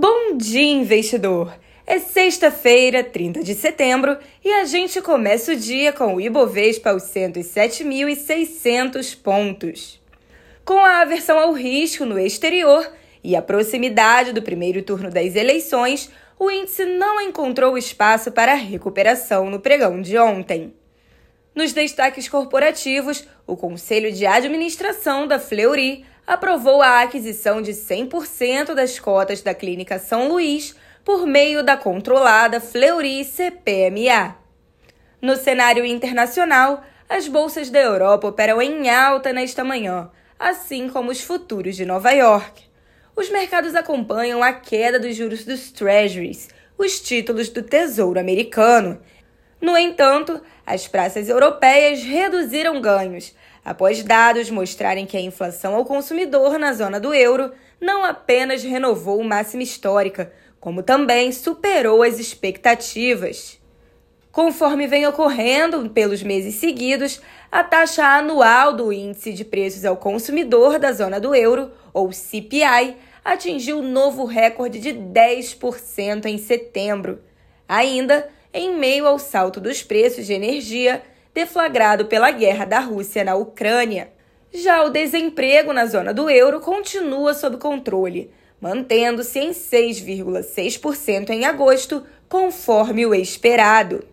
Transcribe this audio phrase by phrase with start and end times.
[0.00, 1.52] Bom dia, investidor!
[1.84, 7.02] É sexta-feira, 30 de setembro, e a gente começa o dia com o Ibovespa aos
[7.02, 10.00] 107.600 pontos.
[10.64, 12.88] Com a aversão ao risco no exterior
[13.24, 16.08] e a proximidade do primeiro turno das eleições,
[16.38, 20.72] o índice não encontrou espaço para recuperação no pregão de ontem.
[21.56, 28.98] Nos destaques corporativos, o Conselho de Administração da Fleury aprovou a aquisição de 100% das
[28.98, 34.36] cotas da Clínica São Luís por meio da controlada Fleury CPMA.
[35.22, 41.22] No cenário internacional, as bolsas da Europa operam em alta nesta manhã, assim como os
[41.22, 42.62] futuros de Nova York.
[43.16, 49.00] Os mercados acompanham a queda dos juros dos Treasuries, os títulos do Tesouro Americano.
[49.62, 53.34] No entanto, as praças europeias reduziram ganhos,
[53.68, 59.22] após dados mostrarem que a inflação ao consumidor na zona do euro não apenas renovou
[59.22, 63.60] máxima histórica, como também superou as expectativas.
[64.32, 67.20] Conforme vem ocorrendo pelos meses seguidos,
[67.52, 72.96] a taxa anual do Índice de Preços ao Consumidor da zona do euro, ou CPI,
[73.22, 77.20] atingiu novo recorde de 10% em setembro.
[77.68, 81.02] Ainda, em meio ao salto dos preços de energia
[81.38, 84.10] deflagrado pela guerra da Rússia na Ucrânia.
[84.52, 92.02] Já o desemprego na zona do euro continua sob controle, mantendo-se em 6,6% em agosto,
[92.28, 94.04] conforme o esperado.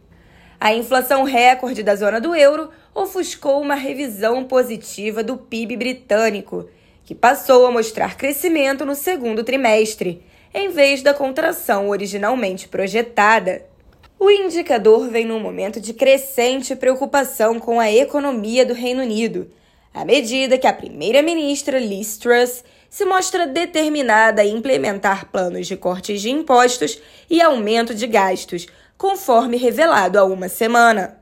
[0.59, 6.69] A inflação recorde da zona do euro ofuscou uma revisão positiva do PIB britânico,
[7.03, 13.65] que passou a mostrar crescimento no segundo trimestre, em vez da contração originalmente projetada.
[14.17, 19.51] O indicador vem num momento de crescente preocupação com a economia do Reino Unido,
[19.93, 26.21] à medida que a primeira-ministra Liz Truss se mostra determinada a implementar planos de cortes
[26.21, 26.97] de impostos
[27.29, 31.21] e aumento de gastos, conforme revelado há uma semana.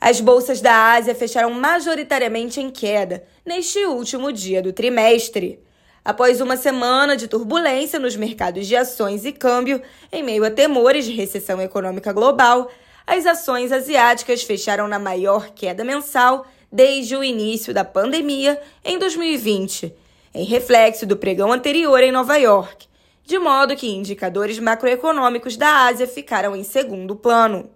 [0.00, 5.60] As bolsas da Ásia fecharam majoritariamente em queda neste último dia do trimestre.
[6.04, 11.04] Após uma semana de turbulência nos mercados de ações e câmbio, em meio a temores
[11.04, 12.70] de recessão econômica global,
[13.06, 19.92] as ações asiáticas fecharam na maior queda mensal desde o início da pandemia em 2020,
[20.32, 22.86] em reflexo do pregão anterior em Nova York,
[23.24, 27.68] de modo que indicadores macroeconômicos da Ásia ficaram em segundo plano.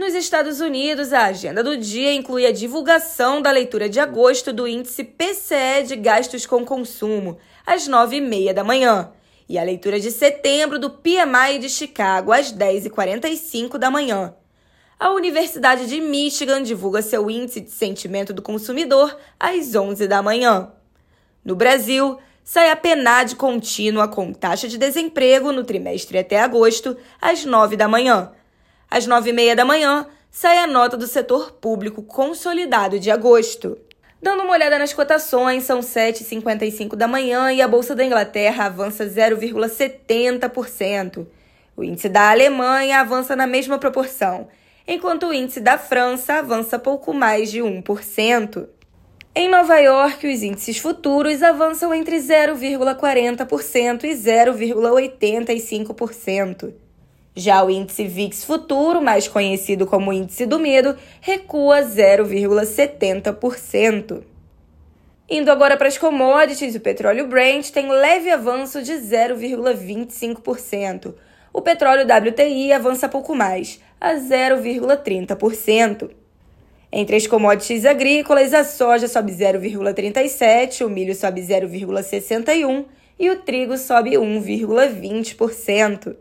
[0.00, 4.66] Nos Estados Unidos, a agenda do dia inclui a divulgação da leitura de agosto do
[4.66, 9.12] índice PCE de gastos com consumo, às 9h30 da manhã,
[9.46, 14.34] e a leitura de setembro do PMI de Chicago, às 10h45 da manhã.
[14.98, 20.72] A Universidade de Michigan divulga seu índice de sentimento do consumidor às 11 da manhã.
[21.44, 27.44] No Brasil, sai a PNAD contínua com taxa de desemprego no trimestre até agosto, às
[27.44, 28.32] 9 da manhã
[28.90, 33.78] às nove e meia da manhã, sai a nota do setor público consolidado de agosto.
[34.22, 39.06] Dando uma olhada nas cotações, são 7h55 da manhã e a Bolsa da Inglaterra avança
[39.06, 41.26] 0,70%.
[41.76, 44.48] O índice da Alemanha avança na mesma proporção,
[44.86, 48.68] enquanto o índice da França avança pouco mais de 1%.
[49.34, 56.74] Em Nova York, os índices futuros avançam entre 0,40% e 0,85%.
[57.34, 64.24] Já o índice VIX futuro, mais conhecido como índice do medo, recua 0,70%.
[65.28, 71.14] Indo agora para as commodities, o petróleo Brent tem leve avanço de 0,25%.
[71.52, 76.10] O petróleo WTI avança pouco mais, a 0,30%.
[76.92, 82.86] Entre as commodities agrícolas, a soja sobe 0,37%, o milho sobe 0,61%
[83.16, 86.16] e o trigo sobe 1,20%.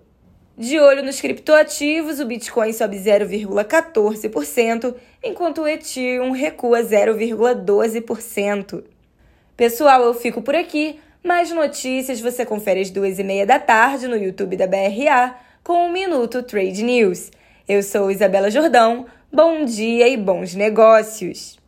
[0.60, 4.94] De olho nos criptoativos, o Bitcoin sobe 0,14%,
[5.24, 8.84] enquanto o Ethereum recua 0,12%.
[9.56, 11.00] Pessoal, eu fico por aqui.
[11.24, 15.34] Mais notícias você confere às duas e meia da tarde no YouTube da BRA
[15.64, 17.32] com o Minuto Trade News.
[17.66, 19.06] Eu sou Isabela Jordão.
[19.32, 21.59] Bom dia e bons negócios!